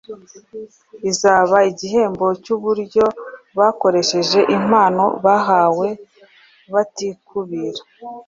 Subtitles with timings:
[1.09, 3.03] izaba igihembo cy’uburyo
[3.57, 5.87] bakoresheje impano bahawe
[6.73, 7.81] batikubira.